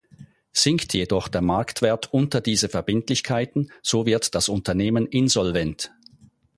[0.51, 5.91] Sinkt jedoch der Marktwert unter diese Verbindlichkeiten, so wird das Unternehmen insolvent.